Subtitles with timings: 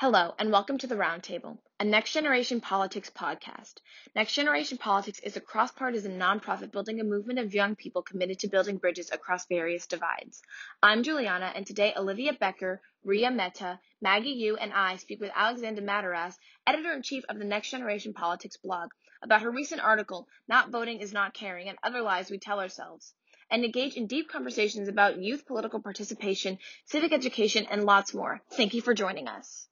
[0.00, 3.82] Hello, and welcome to the Roundtable, a Next Generation Politics podcast.
[4.16, 8.38] Next Generation Politics is a cross partisan nonprofit building a movement of young people committed
[8.38, 10.40] to building bridges across various divides.
[10.82, 15.84] I'm Julianna, and today Olivia Becker, Riya Mehta, Maggie Yu, and I speak with Alexandra
[15.84, 20.70] Madaras, editor in chief of the Next Generation Politics blog, about her recent article, Not
[20.70, 23.12] Voting is Not Caring, and Other Lies We Tell Ourselves
[23.50, 26.56] and engage in deep conversations about youth political participation,
[26.86, 28.40] civic education, and lots more.
[28.52, 29.66] Thank you for joining us.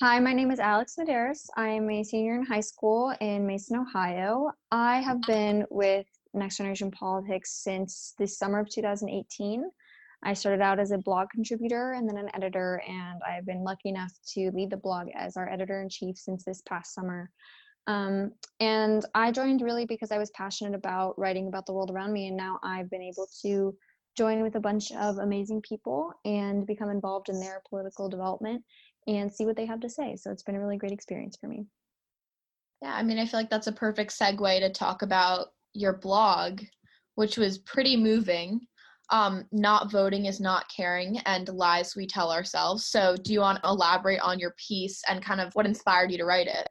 [0.00, 1.50] Hi, my name is Alex Madaras.
[1.56, 4.52] I am a senior in high school in Mason, Ohio.
[4.70, 9.64] I have been with Next Generation Politics since the summer of 2018.
[10.22, 13.88] I started out as a blog contributor and then an editor, and I've been lucky
[13.88, 17.28] enough to lead the blog as our editor in chief since this past summer.
[17.88, 18.30] Um,
[18.60, 22.28] and I joined really because I was passionate about writing about the world around me,
[22.28, 23.74] and now I've been able to
[24.16, 28.64] join with a bunch of amazing people and become involved in their political development
[29.08, 30.16] and see what they have to say.
[30.16, 31.66] So it's been a really great experience for me.
[32.82, 36.60] Yeah, I mean, I feel like that's a perfect segue to talk about your blog,
[37.16, 38.60] which was pretty moving.
[39.10, 42.86] Um, not voting is not caring and lies we tell ourselves.
[42.86, 46.18] So, do you want to elaborate on your piece and kind of what inspired you
[46.18, 46.68] to write it?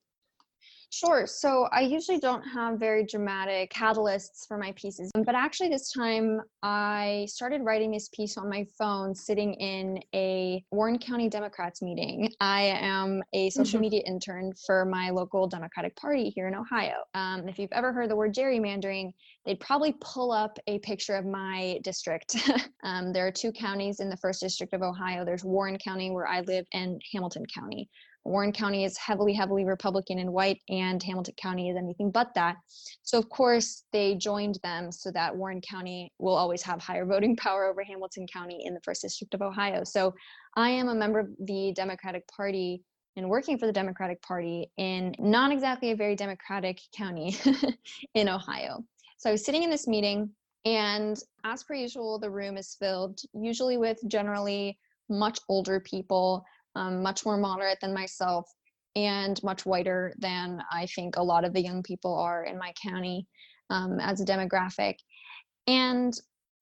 [0.89, 1.27] Sure.
[1.27, 6.41] So I usually don't have very dramatic catalysts for my pieces, but actually this time
[6.63, 12.31] I started writing this piece on my phone sitting in a Warren County Democrats meeting.
[12.39, 13.81] I am a social mm-hmm.
[13.81, 16.95] media intern for my local Democratic Party here in Ohio.
[17.13, 19.11] Um, if you've ever heard the word gerrymandering,
[19.45, 22.37] they'd probably pull up a picture of my district.
[22.83, 25.25] um, there are two counties in the first district of Ohio.
[25.25, 27.89] There's Warren County, where I live, and Hamilton County.
[28.27, 32.57] Warren County is heavily, heavily Republican and white, and Hamilton County is anything but that.
[33.03, 37.37] So, of course, they joined them so that Warren County will always have higher voting
[37.37, 39.83] power over Hamilton County in the first district of Ohio.
[39.83, 40.13] So,
[40.55, 42.83] I am a member of the Democratic Party
[43.15, 47.37] and working for the Democratic Party in not exactly a very Democratic county
[48.13, 48.83] in Ohio.
[49.17, 50.29] So, I was sitting in this meeting,
[50.65, 54.77] and as per usual, the room is filled usually with generally
[55.09, 56.43] much older people
[56.75, 58.49] um, much more moderate than myself,
[58.95, 62.73] and much whiter than I think a lot of the young people are in my
[62.81, 63.27] county
[63.69, 64.95] um, as a demographic.
[65.67, 66.13] And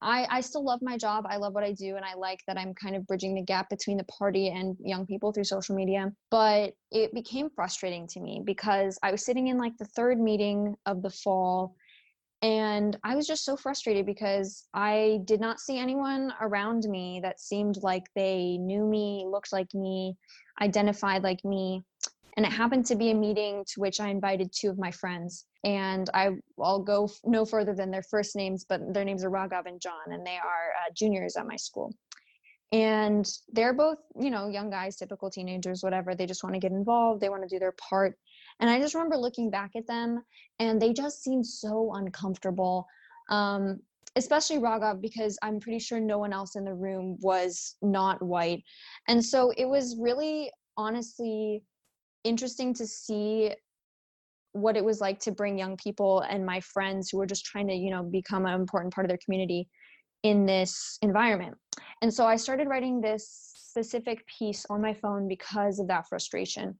[0.02, 1.24] I, I still love my job.
[1.28, 3.70] I love what I do, and I like that I'm kind of bridging the gap
[3.70, 6.12] between the party and young people through social media.
[6.30, 10.76] But it became frustrating to me because I was sitting in like the third meeting
[10.84, 11.76] of the fall
[12.46, 17.40] and I was just so frustrated because I did not see anyone around me that
[17.40, 20.16] seemed like they knew me, looked like me,
[20.62, 21.82] identified like me.
[22.36, 25.44] And it happened to be a meeting to which I invited two of my friends.
[25.64, 29.66] And I, will go no further than their first names, but their names are Raghav
[29.66, 31.92] and John, and they are uh, juniors at my school.
[32.70, 36.14] And they're both, you know, young guys, typical teenagers, whatever.
[36.14, 38.16] They just want to get involved, they want to do their part
[38.60, 40.22] and I just remember looking back at them
[40.58, 42.86] and they just seemed so uncomfortable.
[43.30, 43.80] Um,
[44.16, 48.62] especially Raghav, because I'm pretty sure no one else in the room was not white.
[49.08, 51.62] And so it was really honestly
[52.24, 53.52] interesting to see
[54.52, 57.68] what it was like to bring young people and my friends who were just trying
[57.68, 59.68] to, you know, become an important part of their community
[60.22, 61.54] in this environment.
[62.00, 66.78] And so I started writing this specific piece on my phone because of that frustration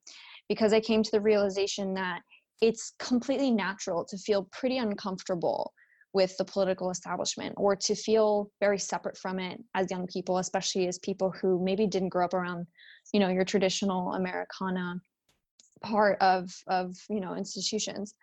[0.48, 2.20] because I came to the realization that
[2.60, 5.72] it's completely natural to feel pretty uncomfortable
[6.14, 10.88] with the political establishment or to feel very separate from it as young people especially
[10.88, 12.66] as people who maybe didn't grow up around
[13.12, 14.98] you know your traditional americana
[15.82, 18.14] part of of you know institutions.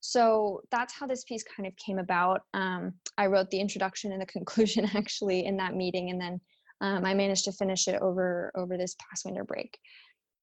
[0.00, 2.42] So that's how this piece kind of came about.
[2.54, 6.40] Um, i wrote the introduction and the conclusion actually in that meeting and then
[6.80, 9.78] um, i managed to finish it over over this past winter break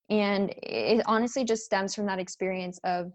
[0.10, 3.12] and it honestly just stems from that experience of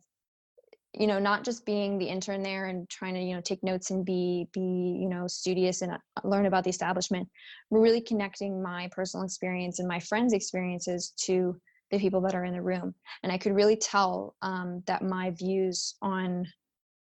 [0.95, 3.91] you know not just being the intern there and trying to you know take notes
[3.91, 7.29] and be be you know studious and uh, learn about the establishment
[7.71, 11.57] really connecting my personal experience and my friends experiences to
[11.91, 15.31] the people that are in the room and i could really tell um, that my
[15.31, 16.47] views on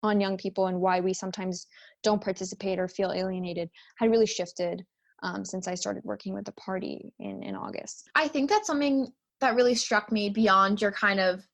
[0.04, 1.68] on young people and why we sometimes
[2.04, 4.84] don't participate or feel alienated had really shifted
[5.24, 8.10] um, since I started working with the party in, in August.
[8.16, 9.08] I think that's something
[9.42, 11.48] that really struck me beyond your kind of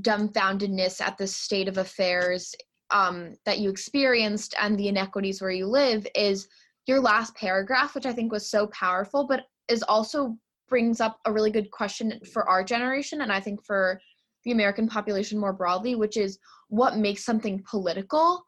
[0.00, 2.54] dumbfoundedness at the state of affairs
[2.90, 6.48] um, that you experienced and the inequities where you live is
[6.86, 10.36] your last paragraph, which I think was so powerful, but is also
[10.68, 14.00] brings up a really good question for our generation and I think for
[14.44, 16.38] the American population more broadly, which is
[16.68, 18.42] what makes something political.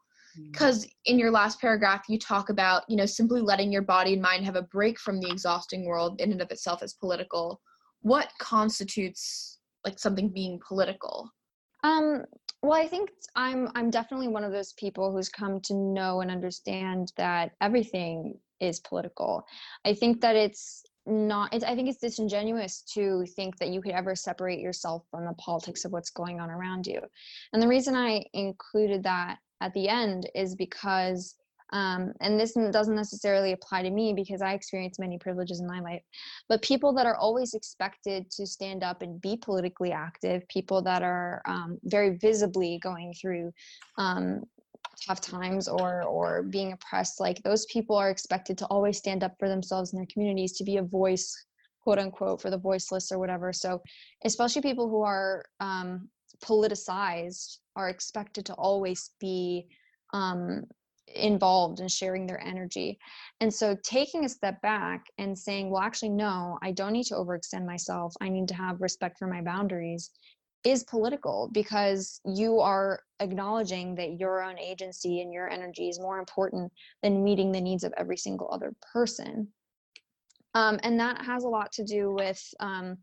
[0.51, 0.89] Because mm.
[1.05, 4.45] in your last paragraph, you talk about, you know, simply letting your body and mind
[4.45, 7.59] have a break from the exhausting world in and of itself as political
[8.01, 11.29] what constitutes like something being political?
[11.83, 12.23] Um,
[12.61, 16.29] well, I think I'm I'm definitely one of those people who's come to know and
[16.29, 19.45] understand that everything is political.
[19.83, 23.93] I think that it's not it's, I think it's disingenuous to think that you could
[23.93, 27.01] ever separate yourself from the politics of what's going on around you.
[27.53, 31.35] And the reason I included that at the end is because
[31.71, 35.79] um, and this doesn't necessarily apply to me because I experience many privileges in my
[35.79, 36.01] life,
[36.49, 41.01] but people that are always expected to stand up and be politically active, people that
[41.01, 43.53] are um, very visibly going through
[43.97, 44.43] um,
[45.05, 49.33] tough times or or being oppressed, like those people are expected to always stand up
[49.39, 51.33] for themselves in their communities, to be a voice,
[51.81, 53.53] quote unquote, for the voiceless or whatever.
[53.53, 53.81] So,
[54.25, 56.09] especially people who are um,
[56.43, 59.67] politicized are expected to always be
[60.13, 60.65] um,
[61.15, 62.99] involved in sharing their energy.
[63.39, 67.15] And so taking a step back and saying, well, actually, no, I don't need to
[67.15, 68.13] overextend myself.
[68.21, 70.11] I need to have respect for my boundaries
[70.63, 76.19] is political because you are acknowledging that your own agency and your energy is more
[76.19, 76.71] important
[77.01, 79.47] than meeting the needs of every single other person.
[80.53, 82.97] Um, and that has a lot to do with um,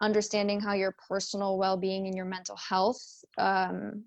[0.00, 3.00] understanding how your personal well-being and your mental health
[3.38, 4.04] um,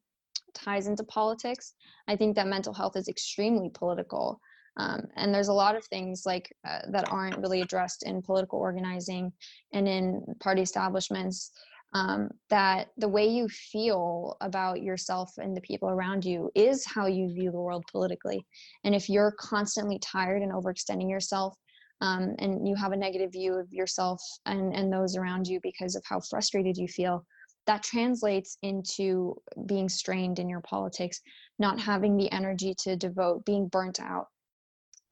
[0.58, 1.74] ties into politics.
[2.08, 4.40] I think that mental health is extremely political.
[4.78, 8.60] Um, and there's a lot of things like uh, that aren't really addressed in political
[8.60, 9.32] organizing
[9.74, 11.52] and in party establishments
[11.94, 17.08] um, that the way you feel about yourself and the people around you is how
[17.08, 18.46] you view the world politically
[18.84, 21.56] and if you're constantly tired and overextending yourself
[22.02, 25.96] um, and you have a negative view of yourself and, and those around you because
[25.96, 27.26] of how frustrated you feel
[27.68, 29.36] that translates into
[29.66, 31.22] being strained in your politics,
[31.60, 34.28] not having the energy to devote, being burnt out.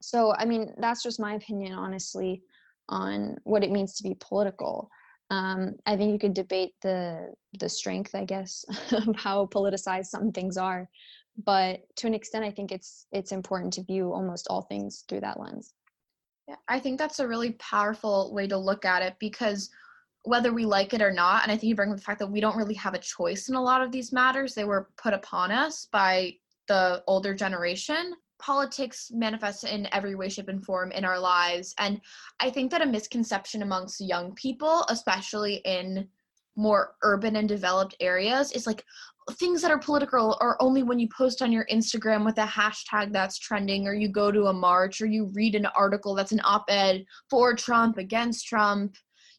[0.01, 2.41] So, I mean, that's just my opinion, honestly,
[2.89, 4.89] on what it means to be political.
[5.31, 10.31] Um, I think you could debate the the strength, I guess, of how politicized some
[10.31, 10.87] things are,
[11.43, 15.21] but to an extent, I think it's it's important to view almost all things through
[15.21, 15.73] that lens.
[16.47, 19.71] Yeah, I think that's a really powerful way to look at it because
[20.25, 22.31] whether we like it or not, and I think you bring up the fact that
[22.31, 24.53] we don't really have a choice in a lot of these matters.
[24.53, 26.33] They were put upon us by
[26.67, 28.13] the older generation.
[28.39, 31.73] Politics manifests in every way, shape, and form in our lives.
[31.77, 32.01] And
[32.39, 36.07] I think that a misconception amongst young people, especially in
[36.55, 38.83] more urban and developed areas, is like
[39.33, 43.11] things that are political are only when you post on your Instagram with a hashtag
[43.11, 46.41] that's trending, or you go to a march, or you read an article that's an
[46.43, 48.95] op ed for Trump, against Trump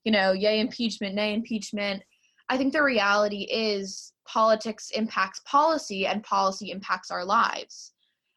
[0.07, 2.01] you know, yay impeachment, nay impeachment.
[2.49, 7.93] I think the reality is politics impacts policy and policy impacts our lives.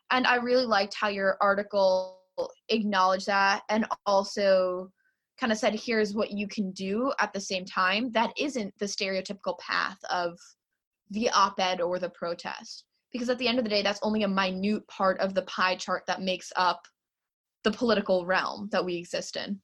[0.10, 2.18] And I really liked how your article
[2.70, 4.90] acknowledged that and also
[5.40, 8.12] kind of said, here's what you can do at the same time.
[8.14, 10.40] That isn't the stereotypical path of
[11.12, 12.86] the op ed or the protest.
[13.14, 15.76] Because at the end of the day, that's only a minute part of the pie
[15.76, 16.82] chart that makes up
[17.64, 19.62] the political realm that we exist in.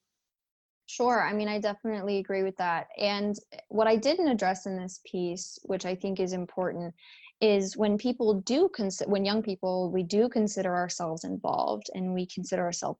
[0.88, 1.24] Sure.
[1.24, 2.88] I mean, I definitely agree with that.
[2.98, 3.36] And
[3.70, 6.94] what I didn't address in this piece, which I think is important,
[7.42, 12.28] is when people do consider, when young people, we do consider ourselves involved and we
[12.28, 13.00] consider ourselves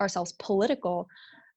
[0.00, 1.08] ourselves political.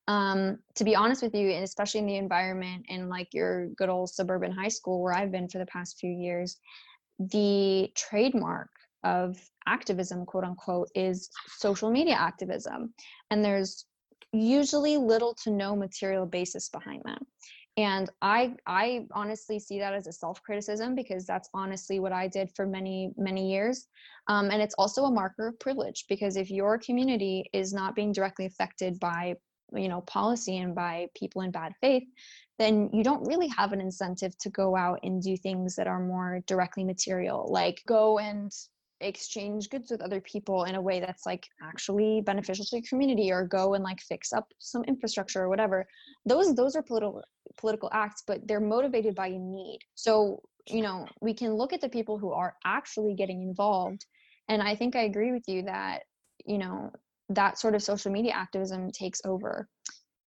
[0.08, 3.88] Um, to be honest with you, and especially in the environment in like your good
[3.88, 6.58] old suburban high school where I've been for the past few years,
[7.20, 8.70] the trademark
[9.04, 12.94] of activism, quote unquote, is social media activism.
[13.30, 13.86] And there's
[14.32, 17.26] usually little to no material basis behind them.
[17.78, 22.52] And i i honestly see that as a self-criticism because that's honestly what i did
[22.56, 23.88] for many many years.
[24.28, 28.12] Um, and it's also a marker of privilege because if your community is not being
[28.12, 29.36] directly affected by
[29.74, 32.04] you know policy and by people in bad faith
[32.60, 36.00] then you don't really have an incentive to go out and do things that are
[36.00, 38.52] more directly material like go and
[39.02, 43.32] exchange goods with other people in a way that's like actually beneficial to your community
[43.32, 45.88] or go and like fix up some infrastructure or whatever.
[46.26, 47.24] Those those are political
[47.58, 49.80] political acts but they're motivated by a need.
[49.96, 54.06] So you know we can look at the people who are actually getting involved
[54.48, 56.02] and i think i agree with you that
[56.46, 56.92] you know
[57.30, 59.68] that sort of social media activism takes over.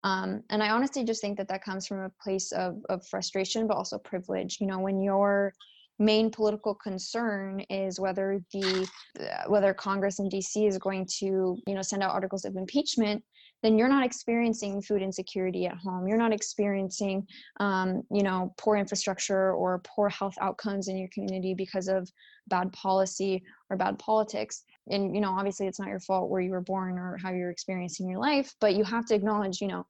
[0.02, 3.66] Um, and i honestly just think that that comes from a place of, of frustration
[3.66, 4.58] but also privilege.
[4.60, 5.52] You know when you're
[5.98, 8.88] main political concern is whether the
[9.20, 13.22] uh, whether Congress in DC is going to you know send out articles of impeachment
[13.62, 16.06] then you're not experiencing food insecurity at home.
[16.06, 17.26] You're not experiencing
[17.58, 22.10] um, you know poor infrastructure or poor health outcomes in your community because of
[22.48, 24.62] bad policy or bad politics.
[24.88, 27.50] And you know obviously it's not your fault where you were born or how you're
[27.50, 29.84] experiencing your life but you have to acknowledge you know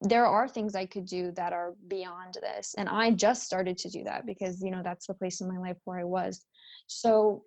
[0.00, 2.74] there are things I could do that are beyond this.
[2.78, 5.58] And I just started to do that because, you know, that's the place in my
[5.58, 6.44] life where I was.
[6.86, 7.44] So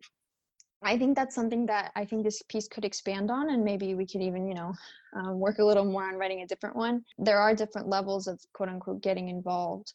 [0.83, 4.07] I think that's something that I think this piece could expand on, and maybe we
[4.07, 4.73] could even, you know,
[5.15, 7.03] um, work a little more on writing a different one.
[7.19, 9.93] There are different levels of quote unquote getting involved.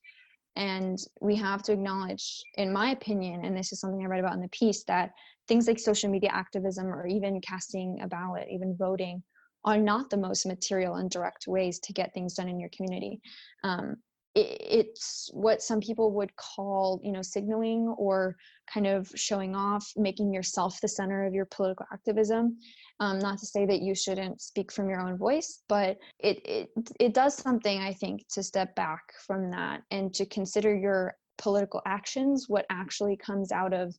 [0.54, 4.34] And we have to acknowledge, in my opinion, and this is something I read about
[4.34, 5.10] in the piece, that
[5.48, 9.22] things like social media activism or even casting a ballot, even voting,
[9.66, 13.20] are not the most material and direct ways to get things done in your community.
[13.64, 13.96] Um,
[14.36, 18.36] it, it's what some people would call, you know, signaling or
[18.72, 22.56] kind of showing off, making yourself the center of your political activism.
[23.00, 26.68] Um, not to say that you shouldn't speak from your own voice, but it, it
[27.00, 31.82] it does something I think to step back from that and to consider your political
[31.84, 33.94] actions, what actually comes out of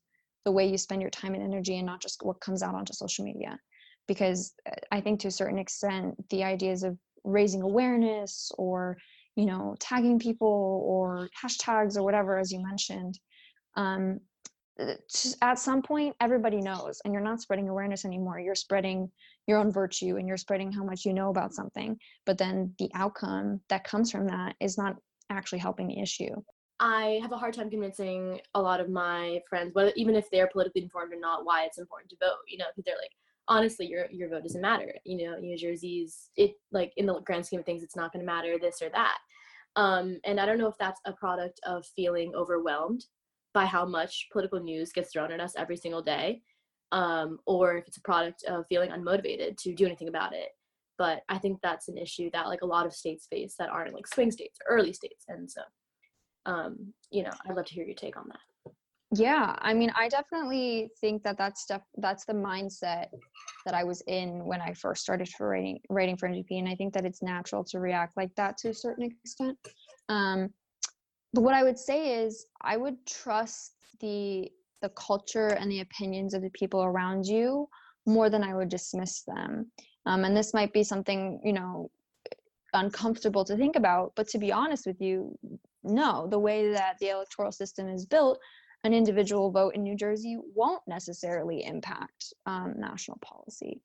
[0.46, 2.94] the way you spend your time and energy, and not just what comes out onto
[2.94, 3.60] social media
[4.08, 8.98] because uh, I think to a certain extent, the ideas of raising awareness or
[9.36, 13.20] you know tagging people or hashtags or whatever, as you mentioned,
[13.76, 14.20] um,
[14.80, 14.94] uh,
[15.42, 18.40] at some point everybody knows, and you're not spreading awareness anymore.
[18.40, 19.12] You're spreading
[19.48, 21.98] your own virtue and you're spreading how much you know about something.
[22.26, 24.96] But then the outcome that comes from that is not
[25.30, 26.36] actually helping the issue.
[26.80, 30.48] I have a hard time convincing a lot of my friends, whether even if they're
[30.48, 32.38] politically informed or not, why it's important to vote.
[32.48, 33.12] You know, because they're like,
[33.48, 34.94] honestly your your vote doesn't matter.
[35.06, 38.26] You know new jersey's it like in the grand scheme of things it's not going
[38.26, 39.18] to matter this or that.
[39.76, 43.06] Um, and i don't know if that's a product of feeling overwhelmed
[43.54, 46.42] by how much political news gets thrown at us every single day
[46.92, 50.50] um, or if it's a product of feeling unmotivated to do anything about it.
[50.98, 53.94] But i think that's an issue that like a lot of states face that aren't
[53.94, 55.26] like swing states or early states.
[55.28, 55.62] And so
[56.48, 58.40] um, you know i'd love to hear your take on that
[59.16, 63.06] yeah i mean i definitely think that that's stuff that's the mindset
[63.66, 66.76] that i was in when i first started for writing writing for ngp and i
[66.76, 69.58] think that it's natural to react like that to a certain extent.
[70.10, 70.50] Um,
[71.34, 76.34] but what i would say is i would trust the the culture and the opinions
[76.34, 77.70] of the people around you
[78.06, 79.72] more than i would dismiss them.
[80.06, 81.90] Um, and this might be something you know
[82.74, 85.38] uncomfortable to think about but to be honest with you
[85.84, 88.38] no the way that the electoral system is built
[88.84, 93.82] an individual vote in New Jersey won't necessarily impact um, national policy.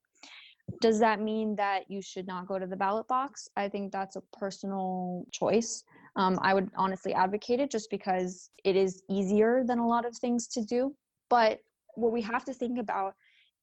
[0.80, 3.48] Does that mean that you should not go to the ballot box?
[3.56, 5.84] I think that's a personal choice.
[6.16, 10.16] Um, I would honestly advocate it just because it is easier than a lot of
[10.16, 10.94] things to do.
[11.28, 11.58] But
[11.94, 13.14] what we have to think about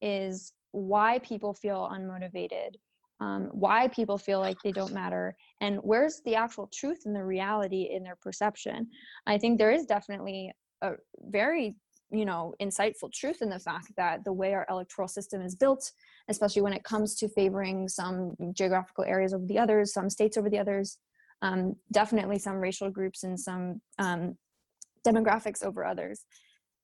[0.01, 2.75] is why people feel unmotivated,
[3.21, 7.24] um, why people feel like they don't matter, and where's the actual truth and the
[7.24, 8.88] reality in their perception.
[9.25, 11.75] I think there is definitely a very
[12.12, 15.91] you know insightful truth in the fact that the way our electoral system is built
[16.29, 20.50] especially when it comes to favoring some geographical areas over the others some states over
[20.50, 20.98] the others
[21.41, 24.36] um, definitely some racial groups and some um,
[25.07, 26.25] demographics over others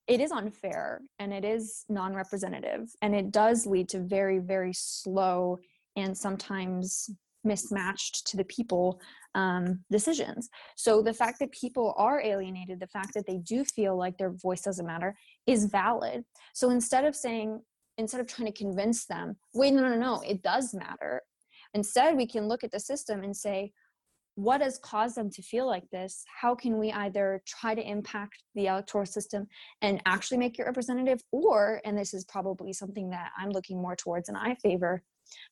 [0.07, 5.57] it is unfair and it is non-representative and it does lead to very very slow
[5.95, 7.09] and sometimes
[7.43, 8.99] mismatched to the people
[9.36, 10.50] um, decisions.
[10.75, 14.32] So the fact that people are alienated, the fact that they do feel like their
[14.32, 15.15] voice doesn't matter
[15.46, 16.24] is valid.
[16.54, 17.62] So instead of saying,
[17.98, 21.22] instead of trying to convince them, wait, no, no, no, it does matter.
[21.74, 23.72] Instead, we can look at the system and say,
[24.36, 26.24] what has caused them to feel like this?
[26.42, 29.48] How can we either try to impact the electoral system
[29.82, 31.22] and actually make it representative?
[31.32, 35.04] Or, and this is probably something that I'm looking more towards and I favor,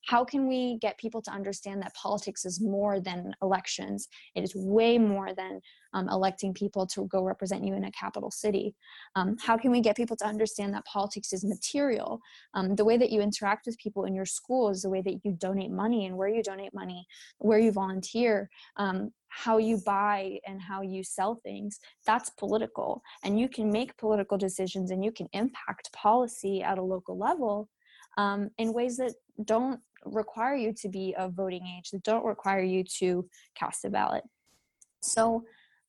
[0.06, 4.08] how can we get people to understand that politics is more than elections?
[4.36, 5.60] It is way more than
[5.94, 8.76] um, electing people to go represent you in a capital city.
[9.16, 12.20] Um, how can we get people to understand that politics is material?
[12.54, 15.20] Um, the way that you interact with people in your school is the way that
[15.24, 17.06] you donate money and where you donate money
[17.40, 21.80] where you volunteer um, how you buy and how you sell things.
[22.06, 23.02] That's political.
[23.24, 27.70] And you can make political decisions and you can impact policy at a local level
[28.18, 29.14] um, in ways that
[29.44, 33.90] don't require you to be of voting age, that don't require you to cast a
[33.90, 34.24] ballot.
[35.02, 35.44] So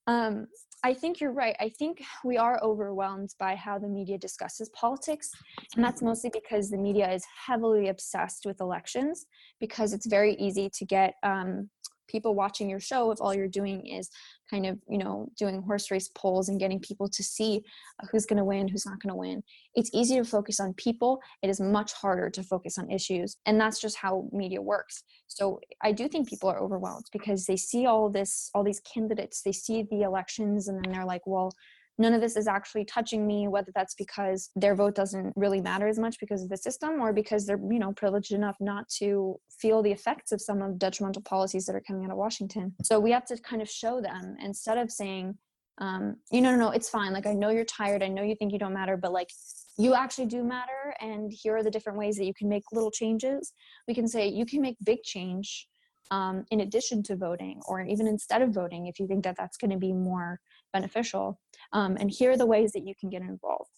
[0.07, 0.47] um,
[0.83, 1.55] I think you're right.
[1.59, 5.31] I think we are overwhelmed by how the media discusses politics.
[5.75, 9.25] And that's mostly because the media is heavily obsessed with elections
[9.59, 11.69] because it's very easy to get um,
[12.07, 14.09] people watching your show if all you're doing is
[14.49, 17.63] kind of you know doing horse race polls and getting people to see
[18.01, 19.43] uh, who's going to win who's not going to win
[19.73, 23.59] it's easy to focus on people it is much harder to focus on issues and
[23.59, 25.03] that's just how media works.
[25.27, 29.41] So i do think people are overwhelmed because they see all this all these candidates
[29.41, 31.51] they see the elections and then they're like well
[31.97, 35.87] none of this is actually touching me whether that's because their vote doesn't really matter
[35.87, 39.39] as much because of the system or because they're you know privileged enough not to
[39.59, 42.73] feel the effects of some of the detrimental policies that are coming out of washington.
[42.83, 45.37] So we have to kind of show them instead of saying
[45.79, 47.13] um, you know no no it's fine.
[47.13, 48.03] Like i know you're tired.
[48.03, 49.29] I know you think you don't matter but like
[49.77, 52.91] you actually do matter and here are the different ways that you can make little
[52.91, 53.53] changes.
[53.87, 55.67] We can say you can make big change
[56.11, 59.57] um, in addition to voting or even instead of voting if you think that that's
[59.57, 60.39] going to be more
[60.75, 61.39] beneficial
[61.73, 63.69] um, and here are the ways that you can get involved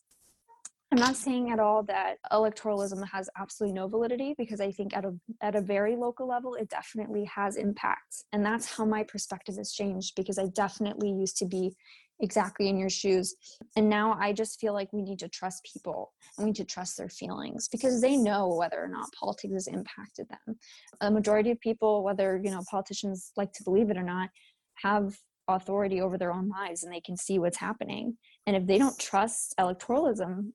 [0.92, 5.06] i'm not saying at all that electoralism has absolutely no validity because i think at
[5.06, 9.56] a, at a very local level it definitely has impacts and that's how my perspective
[9.56, 11.76] has changed because i definitely used to be
[12.20, 13.36] exactly in your shoes.
[13.76, 16.66] And now I just feel like we need to trust people and we need to
[16.66, 20.58] trust their feelings because they know whether or not politics has impacted them.
[21.02, 24.30] A majority of people, whether, you know, politicians like to believe it or not,
[24.76, 25.16] have
[25.48, 28.18] authority over their own lives and they can see what's happening.
[28.46, 30.52] And if they don't trust electoralism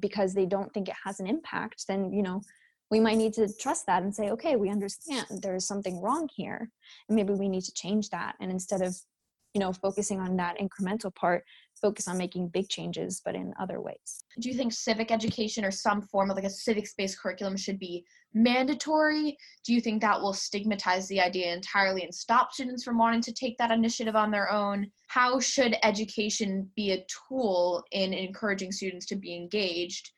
[0.00, 2.42] because they don't think it has an impact, then, you know,
[2.90, 6.70] we might need to trust that and say, okay, we understand there's something wrong here.
[7.08, 8.36] And maybe we need to change that.
[8.40, 8.96] And instead of
[9.56, 11.42] you know focusing on that incremental part
[11.80, 14.24] focus on making big changes but in other ways.
[14.40, 17.78] Do you think civic education or some form of like a civics based curriculum should
[17.78, 18.04] be
[18.34, 19.36] mandatory?
[19.64, 23.32] Do you think that will stigmatize the idea entirely and stop students from wanting to
[23.32, 24.90] take that initiative on their own?
[25.08, 30.12] How should education be a tool in encouraging students to be engaged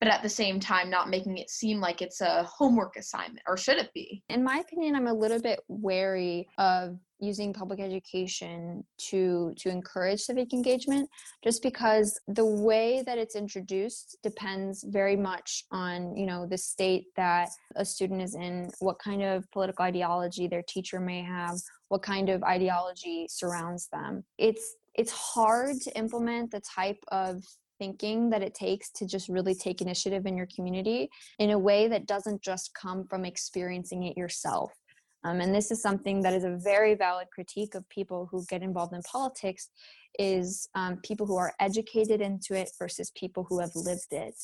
[0.00, 3.56] but at the same time not making it seem like it's a homework assignment or
[3.56, 4.22] should it be?
[4.28, 10.20] In my opinion i'm a little bit wary of using public education to to encourage
[10.20, 11.08] civic engagement
[11.42, 17.06] just because the way that it's introduced depends very much on you know the state
[17.16, 22.02] that a student is in what kind of political ideology their teacher may have what
[22.02, 24.24] kind of ideology surrounds them.
[24.38, 27.42] It's it's hard to implement the type of
[27.78, 31.08] thinking that it takes to just really take initiative in your community
[31.38, 34.72] in a way that doesn't just come from experiencing it yourself.
[35.24, 38.62] Um, and this is something that is a very valid critique of people who get
[38.62, 39.68] involved in politics
[40.18, 44.34] is um, people who are educated into it versus people who have lived it.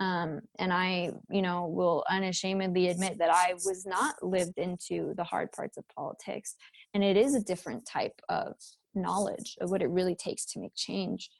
[0.00, 5.22] Um, and i you know will unashamedly admit that i was not lived into the
[5.22, 6.56] hard parts of politics.
[6.94, 8.54] And it is a different type of
[8.94, 11.30] knowledge of what it really takes to make change.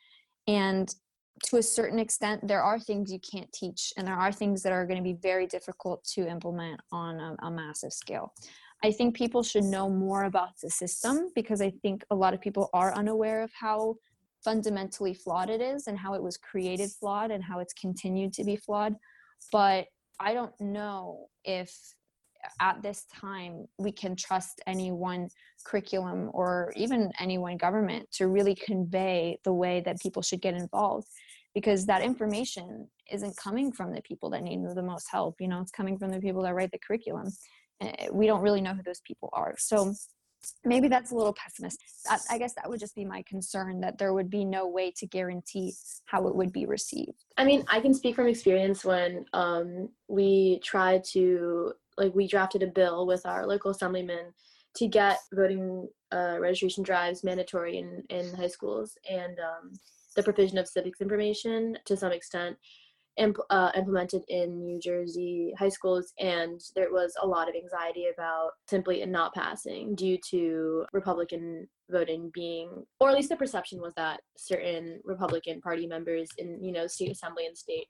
[0.46, 0.94] And
[1.44, 4.72] to a certain extent there are things you can't teach and there are things that
[4.72, 8.32] are going to be very difficult to implement on a, a massive scale
[8.84, 12.40] I think people should know more about the system because I think a lot of
[12.40, 13.96] people are unaware of how
[14.44, 18.44] fundamentally flawed it is and how it was created flawed and how it's continued to
[18.44, 18.96] be flawed.
[19.52, 19.86] But
[20.18, 21.72] I don't know if
[22.60, 25.28] at this time we can trust any one
[25.64, 30.54] curriculum or even any one government to really convey the way that people should get
[30.54, 31.06] involved
[31.54, 35.60] because that information isn't coming from the people that need the most help you know
[35.60, 37.28] it's coming from the people that write the curriculum
[37.82, 39.54] Eh, we don't really know who those people are.
[39.58, 39.94] So
[40.64, 41.78] maybe that's a little pessimist
[42.28, 45.06] I guess that would just be my concern that there would be no way to
[45.06, 45.72] guarantee
[46.06, 47.24] how it would be received.
[47.36, 52.62] I mean, I can speak from experience when um, we tried to, like, we drafted
[52.62, 54.32] a bill with our local assemblyman
[54.76, 59.72] to get voting uh, registration drives mandatory in, in high schools and um,
[60.16, 62.56] the provision of civics information to some extent
[63.16, 68.06] imp- uh, implemented in New Jersey high schools, and there was a lot of anxiety
[68.12, 73.92] about simply not passing due to Republican voting being, or at least the perception was
[73.96, 77.88] that certain Republican Party members in you know state assembly and state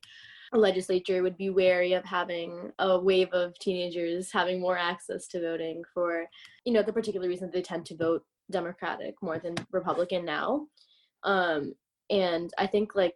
[0.58, 5.82] legislature would be wary of having a wave of teenagers having more access to voting
[5.94, 6.26] for
[6.64, 10.66] you know the particular reason they tend to vote Democratic more than Republican now.
[11.24, 11.74] Um,
[12.10, 13.14] and I think like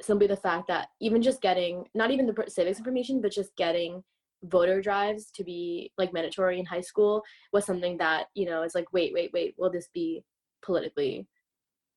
[0.00, 4.04] simply the fact that even just getting not even the civics information but just getting
[4.44, 8.74] voter drives to be like mandatory in high school was something that you know is
[8.76, 10.22] like wait wait wait will this be
[10.62, 11.26] politically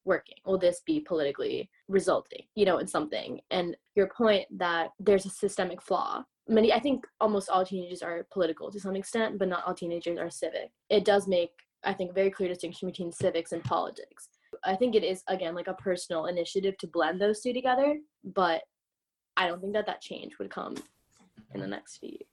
[0.06, 0.36] working?
[0.46, 3.40] Will this be politically resulting you know in something?
[3.52, 6.24] And your point that there's a systemic flaw.
[6.48, 10.18] Many i think almost all teenagers are political to some extent but not all teenagers
[10.18, 10.72] are civic.
[10.90, 11.52] It does make
[11.84, 14.30] i think a very clear distinction between civics and politics.
[14.64, 18.62] I think it is again like a personal initiative to blend those two together, but
[19.38, 20.76] I don't think that that change would come
[21.54, 22.28] in the next few years.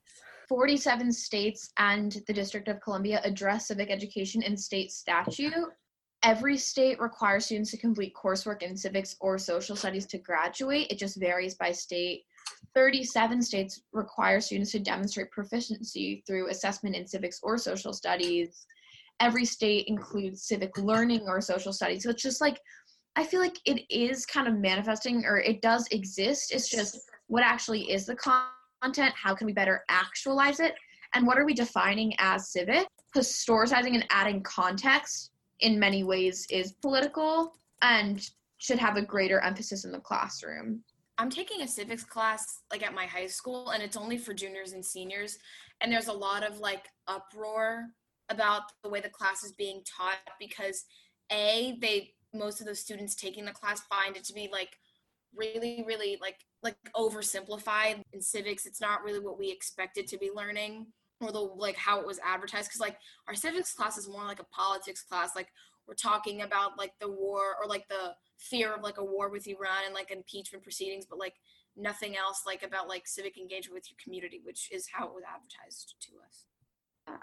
[0.48, 5.52] 47 states and the District of Columbia address civic education in state statute.
[6.24, 10.88] Every state requires students to complete coursework in civics or social studies to graduate.
[10.90, 12.24] It just varies by state.
[12.74, 18.66] 37 states require students to demonstrate proficiency through assessment in civics or social studies
[19.20, 22.04] every state includes civic learning or social studies.
[22.04, 22.61] So it's just like
[23.16, 26.52] I feel like it is kind of manifesting or it does exist.
[26.52, 29.12] It's just what actually is the content?
[29.20, 30.74] How can we better actualize it?
[31.14, 32.87] And what are we defining as civic?
[33.16, 39.84] Historicizing and adding context in many ways is political and should have a greater emphasis
[39.84, 40.82] in the classroom.
[41.18, 44.72] I'm taking a civics class like at my high school and it's only for juniors
[44.72, 45.38] and seniors
[45.80, 47.86] and there's a lot of like uproar
[48.28, 50.84] about the way the class is being taught because
[51.32, 54.76] a they most of the students taking the class find it to be like
[55.34, 60.30] really really like like oversimplified in civics it's not really what we expected to be
[60.34, 60.86] learning
[61.20, 64.40] or the like how it was advertised because like our civics class is more like
[64.40, 65.48] a politics class like
[65.88, 69.48] we're talking about like the war or like the fear of like a war with
[69.48, 71.35] Iran and like impeachment proceedings, but like
[71.76, 75.24] nothing else like about like civic engagement with your community, which is how it was
[75.24, 76.44] advertised to us.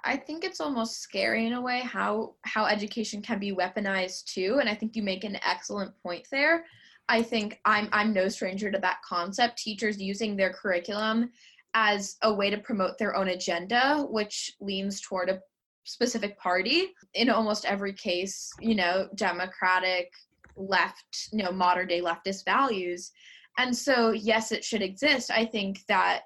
[0.04, 4.58] I think it's almost scary in a way how how education can be weaponized too,
[4.60, 6.66] and I think you make an excellent point there.
[7.08, 9.60] I think I'm I'm no stranger to that concept.
[9.60, 11.30] Teachers using their curriculum
[11.76, 15.42] as a way to promote their own agenda, which leans toward a
[15.84, 16.94] specific party.
[17.14, 20.12] In almost every case, you know, democratic,
[20.56, 23.12] left, you know, modern day leftist values.
[23.58, 25.30] And so, yes, it should exist.
[25.30, 26.22] I think that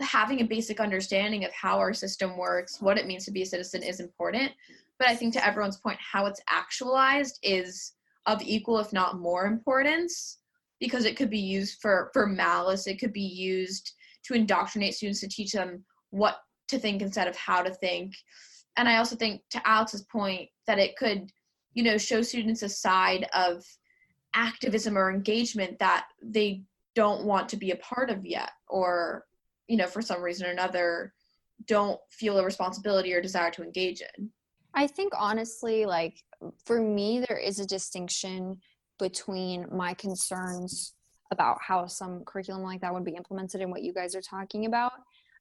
[0.00, 3.46] having a basic understanding of how our system works, what it means to be a
[3.46, 4.52] citizen is important.
[4.98, 7.92] But I think to everyone's point, how it's actualized is
[8.26, 10.38] of equal, if not more importance,
[10.78, 12.86] because it could be used for, for malice.
[12.86, 13.92] It could be used
[14.24, 16.36] to indoctrinate students to teach them what
[16.68, 18.14] to think instead of how to think.
[18.76, 21.30] And I also think to Alex's point that it could
[21.74, 23.64] you know show students a side of
[24.34, 26.62] activism or engagement that they
[26.94, 29.24] don't want to be a part of yet or
[29.68, 31.12] you know for some reason or another
[31.66, 34.30] don't feel a responsibility or desire to engage in
[34.74, 36.16] i think honestly like
[36.64, 38.56] for me there is a distinction
[38.98, 40.94] between my concerns
[41.32, 44.66] about how some curriculum like that would be implemented and what you guys are talking
[44.66, 44.92] about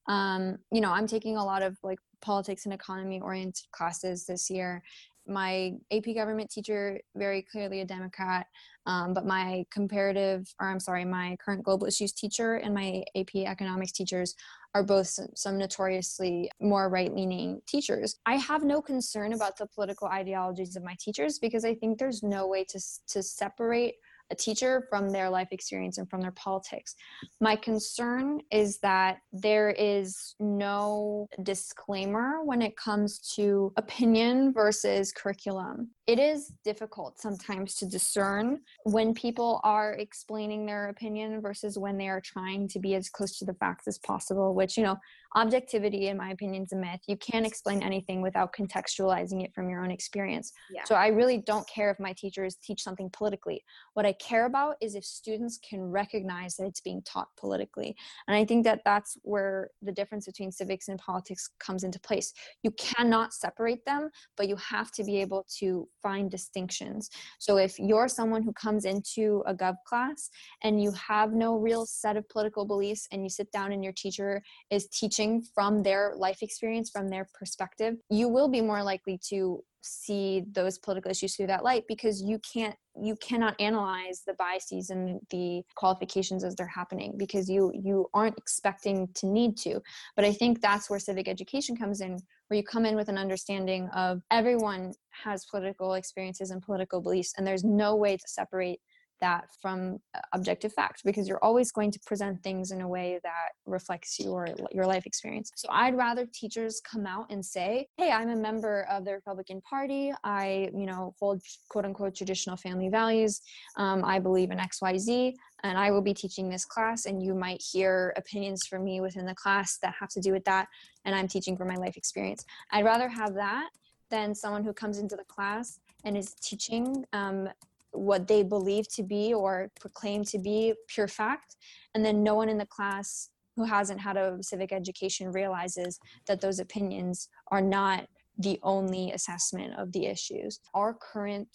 [0.07, 4.49] um, you know i'm taking a lot of like politics and economy oriented classes this
[4.49, 4.81] year
[5.27, 8.47] my AP government teacher, very clearly a Democrat,
[8.85, 13.35] um, but my comparative, or I'm sorry, my current global issues teacher and my AP
[13.35, 14.35] economics teachers
[14.73, 18.17] are both some, some notoriously more right leaning teachers.
[18.25, 22.23] I have no concern about the political ideologies of my teachers because I think there's
[22.23, 23.95] no way to, to separate
[24.31, 26.95] a teacher from their life experience and from their politics.
[27.39, 35.91] My concern is that there is no disclaimer when it comes to opinion versus curriculum.
[36.07, 42.07] It is difficult sometimes to discern when people are explaining their opinion versus when they
[42.07, 44.97] are trying to be as close to the facts as possible, which, you know,
[45.35, 47.01] objectivity in my opinion is a myth.
[47.07, 50.51] You can't explain anything without contextualizing it from your own experience.
[50.69, 50.83] Yeah.
[50.85, 53.63] so i really don't care if my teachers teach something politically.
[53.93, 57.95] What i care about is if students can recognize that it's being taught politically.
[58.27, 62.33] And i think that that's where the difference between civics and politics comes into place.
[62.63, 67.09] You cannot separate them but you have to be able to find distinctions.
[67.39, 70.29] So if you're someone who comes into a gov class
[70.63, 73.93] and you have no real set of political beliefs and you sit down and your
[73.93, 78.83] teacher is teaching teaching from their life experience, from their perspective, you will be more
[78.83, 84.21] likely to see those political issues through that light because you can't you cannot analyze
[84.27, 89.57] the biases and the qualifications as they're happening because you you aren't expecting to need
[89.57, 89.81] to.
[90.15, 93.17] But i think that's where civic education comes in where you come in with an
[93.17, 98.81] understanding of everyone has political experiences and political beliefs and there's no way to separate
[99.21, 103.19] that from uh, objective facts because you're always going to present things in a way
[103.23, 105.51] that reflects your your life experience.
[105.55, 109.61] So i'd rather teachers come out and say hey i'm a member of the republican
[109.61, 110.13] party.
[110.23, 113.41] I you know hold quote unquote traditional family values.
[113.77, 117.61] Um, i believe in xyz and i will be teaching this class and you might
[117.61, 120.67] hear opinions from me within the class that have to do with that
[121.05, 122.43] and i'm teaching from my life experience.
[122.71, 123.69] I'd rather have that
[124.09, 127.47] than someone who comes into the class and is teaching um,
[127.91, 131.55] what they believe to be or proclaim to be pure fact.
[131.93, 136.41] And then no one in the class who hasn't had a civic education realizes that
[136.41, 140.59] those opinions are not the only assessment of the issues.
[140.73, 141.49] Our current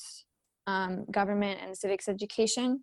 [0.66, 2.82] um, government and civics education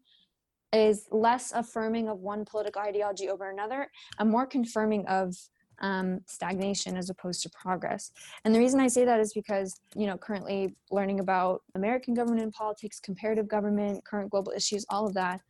[0.73, 3.87] is less affirming of one political ideology over another
[4.17, 5.35] and more confirming of
[5.79, 8.12] um, stagnation as opposed to progress.
[8.45, 12.41] And the reason I say that is because, you know, currently learning about American government
[12.41, 15.41] and politics, comparative government, current global issues, all of that,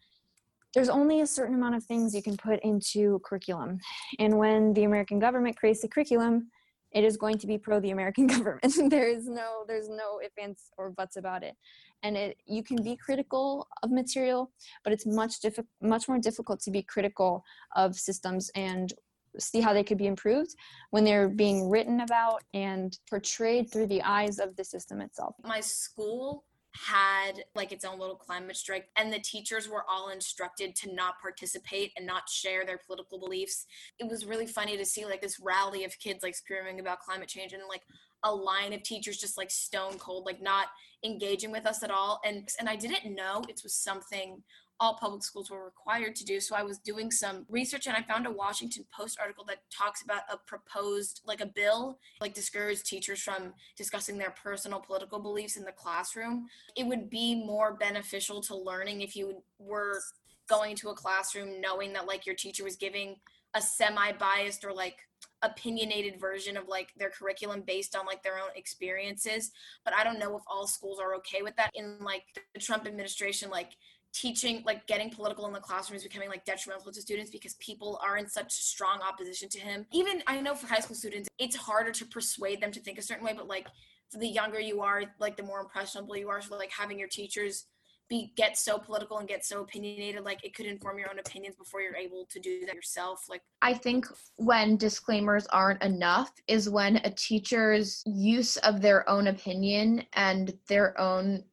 [0.74, 3.80] there's only a certain amount of things you can put into curriculum.
[4.20, 6.50] And when the American government creates a curriculum,
[6.94, 8.74] it is going to be pro the American government.
[8.90, 11.56] there is no there's no ifs ands or buts about it.
[12.04, 14.52] And it you can be critical of material,
[14.84, 17.44] but it's much diffi- much more difficult to be critical
[17.76, 18.94] of systems and
[19.40, 20.56] see how they could be improved
[20.92, 25.36] when they're being written about and portrayed through the eyes of the system itself.
[25.44, 30.76] My school had like its own little climate strike and the teachers were all instructed
[30.76, 33.68] to not participate and not share their political beliefs
[34.00, 37.28] it was really funny to see like this rally of kids like screaming about climate
[37.28, 37.84] change and like
[38.24, 40.68] a line of teachers just like stone cold like not
[41.06, 44.42] engaging with us at all and and I didn't know it was something
[44.84, 46.42] all public schools were required to do.
[46.42, 50.04] So I was doing some research and I found a Washington Post article that talks
[50.04, 55.56] about a proposed, like a bill, like discourage teachers from discussing their personal political beliefs
[55.56, 56.48] in the classroom.
[56.76, 60.02] It would be more beneficial to learning if you were
[60.50, 63.16] going to a classroom knowing that like your teacher was giving
[63.54, 64.98] a semi-biased or like
[65.42, 69.52] opinionated version of like their curriculum based on like their own experiences
[69.84, 72.88] but i don't know if all schools are okay with that in like the trump
[72.88, 73.72] administration like
[74.14, 78.00] teaching like getting political in the classroom is becoming like detrimental to students because people
[78.04, 79.86] are in such strong opposition to him.
[79.92, 83.02] Even i know for high school students it's harder to persuade them to think a
[83.02, 83.68] certain way but like
[84.14, 87.66] the younger you are like the more impressionable you are so like having your teachers
[88.10, 91.56] be get so political and get so opinionated like it could inform your own opinions
[91.56, 93.42] before you're able to do that yourself like.
[93.62, 100.04] I think when disclaimers aren't enough is when a teacher's use of their own opinion
[100.14, 101.44] and their own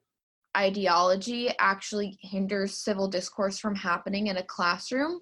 [0.56, 5.20] ideology actually hinders civil discourse from happening in a classroom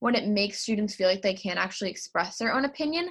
[0.00, 3.10] when it makes students feel like they can't actually express their own opinion.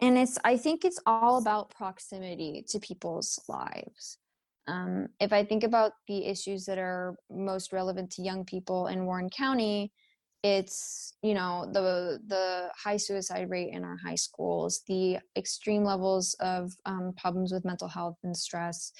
[0.00, 4.18] And it's i think it's all about proximity to people's lives.
[4.68, 9.06] Um, if i think about the issues that are most relevant to young people in
[9.06, 9.92] warren county
[10.42, 16.34] it's you know the the high suicide rate in our high schools the extreme levels
[16.40, 18.92] of um, problems with mental health and stress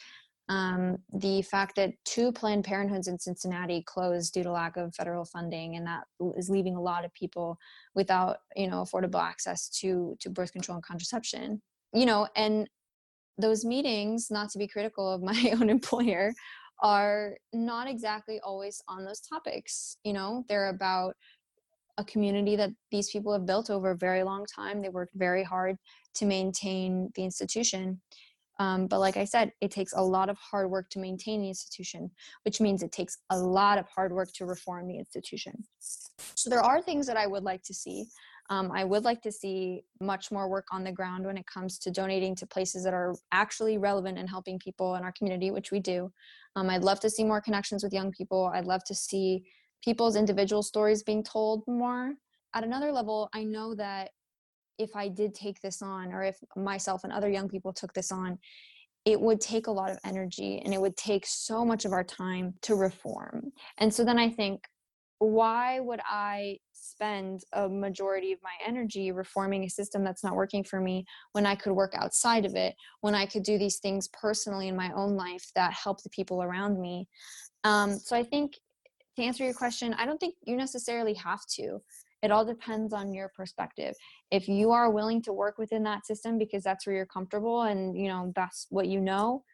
[0.49, 5.25] um, the fact that two Planned Parenthoods in Cincinnati closed due to lack of federal
[5.25, 6.05] funding, and that
[6.37, 7.59] is leaving a lot of people
[7.95, 11.61] without, you know, affordable access to to birth control and contraception.
[11.93, 12.69] You know, and
[13.39, 16.33] those meetings, not to be critical of my own employer,
[16.81, 19.97] are not exactly always on those topics.
[20.05, 21.17] You know, they're about
[21.99, 24.81] a community that these people have built over a very long time.
[24.81, 25.77] They worked very hard
[26.15, 28.01] to maintain the institution
[28.59, 31.49] um, but like I said, it takes a lot of hard work to maintain the
[31.49, 32.11] institution,
[32.45, 35.65] which means it takes a lot of hard work to reform the institution.
[36.35, 38.07] So there are things that I would like to see.
[38.49, 41.79] Um, I would like to see much more work on the ground when it comes
[41.81, 45.73] to donating to places that are actually relevant and helping people in our community, which
[45.73, 46.11] we do.
[46.55, 48.51] Um, I'd love to see more connections with young people.
[48.55, 49.45] I'd love to see
[49.85, 52.15] people's individual stories being told more.
[52.55, 54.11] At another level, I know that
[54.79, 58.13] if I did take this on, or if myself and other young people took this
[58.13, 58.39] on,
[59.05, 62.05] it would take a lot of energy and it would take so much of our
[62.05, 63.53] time to reform.
[63.79, 64.65] And so then I think,
[65.19, 70.63] why would I spend a majority of my energy reforming a system that's not working
[70.63, 74.09] for me when I could work outside of it, when I could do these things
[74.09, 77.09] personally in my own life that help the people around me?
[77.65, 78.59] Um, so I think
[79.17, 81.81] to answer your question, I don't think you necessarily have to
[82.23, 83.95] it all depends on your perspective.
[84.31, 87.97] If you are willing to work within that system because that's where you're comfortable and
[87.97, 89.45] you know that's what you know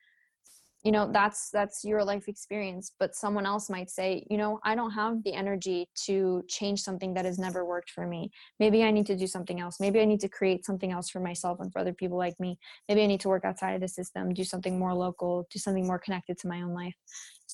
[0.85, 2.93] you know that's that's your life experience.
[2.99, 7.15] But someone else might say you know i don't have the energy to change something
[7.15, 8.31] that has never worked for me.
[8.59, 9.79] Maybe i need to do something else.
[9.81, 12.59] Maybe i need to create something else for myself and for other people like me.
[12.89, 15.87] Maybe i need to work outside of the system do something more local do something
[15.87, 16.95] more connected to my own life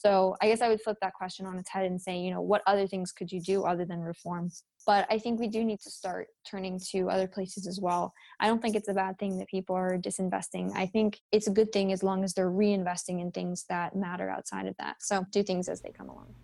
[0.01, 2.41] so i guess i would flip that question on its head and say you know
[2.41, 4.51] what other things could you do other than reform?
[4.87, 8.13] But i think we do need to start turning to other places as well.
[8.41, 10.73] I don't think it's a bad thing that people are disinvesting.
[10.75, 14.31] I think it's a good thing as long as they're reinvesting in things that matter
[14.31, 14.97] outside of that.
[15.01, 16.35] So do things as they come along.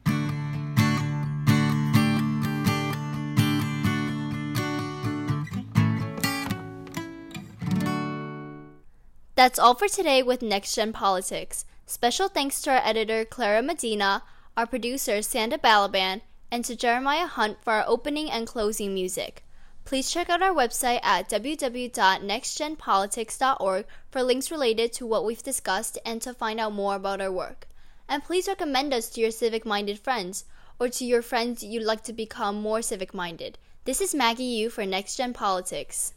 [9.37, 11.64] That's all for today with Next Gen Politics.
[11.87, 14.23] Special thanks to our editor, Clara Medina,
[14.57, 19.44] our producer, Sanda Balaban, and to Jeremiah Hunt for our opening and closing music.
[19.85, 26.23] Please check out our website at www.nextgenpolitics.org for links related to what we've discussed and
[26.23, 27.68] to find out more about our work.
[28.09, 30.47] And please recommend us to your civic minded friends
[30.79, 33.59] or to your friends you'd like to become more civic minded.
[33.85, 36.13] This is Maggie Yu for Next Gen Politics.